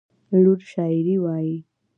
[0.41, 1.57] لور شاعري وايي.